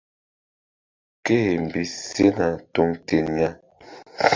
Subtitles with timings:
[1.23, 3.49] Ké-e mbi sena tuŋ ten ya.